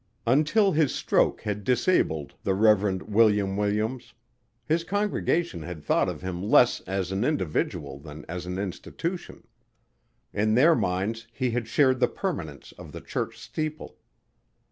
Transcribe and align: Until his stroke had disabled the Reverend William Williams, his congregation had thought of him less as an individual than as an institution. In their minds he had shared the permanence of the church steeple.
Until 0.25 0.71
his 0.71 0.95
stroke 0.95 1.41
had 1.41 1.63
disabled 1.63 2.33
the 2.43 2.55
Reverend 2.55 3.03
William 3.03 3.55
Williams, 3.55 4.15
his 4.65 4.83
congregation 4.83 5.61
had 5.61 5.83
thought 5.83 6.09
of 6.09 6.23
him 6.23 6.41
less 6.41 6.79
as 6.87 7.11
an 7.11 7.23
individual 7.23 7.99
than 7.99 8.25
as 8.27 8.47
an 8.47 8.57
institution. 8.57 9.45
In 10.33 10.55
their 10.55 10.73
minds 10.73 11.27
he 11.31 11.51
had 11.51 11.67
shared 11.67 11.99
the 11.99 12.07
permanence 12.07 12.71
of 12.79 12.93
the 12.93 13.01
church 13.01 13.37
steeple. 13.37 13.99